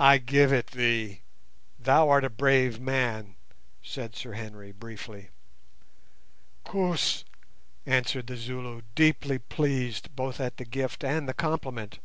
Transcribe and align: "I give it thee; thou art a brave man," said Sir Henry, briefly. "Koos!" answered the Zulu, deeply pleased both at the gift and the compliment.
"I 0.00 0.16
give 0.16 0.54
it 0.54 0.68
thee; 0.68 1.20
thou 1.78 2.08
art 2.08 2.24
a 2.24 2.30
brave 2.30 2.80
man," 2.80 3.36
said 3.82 4.16
Sir 4.16 4.32
Henry, 4.32 4.72
briefly. 4.72 5.28
"Koos!" 6.64 7.26
answered 7.84 8.26
the 8.26 8.38
Zulu, 8.38 8.80
deeply 8.94 9.38
pleased 9.38 10.16
both 10.16 10.40
at 10.40 10.56
the 10.56 10.64
gift 10.64 11.04
and 11.04 11.28
the 11.28 11.34
compliment. 11.34 11.98